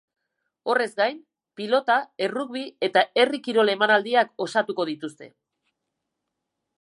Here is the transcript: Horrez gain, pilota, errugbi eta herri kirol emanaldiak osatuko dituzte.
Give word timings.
Horrez 0.71 0.87
gain, 0.99 1.19
pilota, 1.61 1.97
errugbi 2.27 2.63
eta 2.89 3.05
herri 3.23 3.41
kirol 3.49 3.73
emanaldiak 3.75 4.33
osatuko 4.47 4.89
dituzte. 4.93 5.29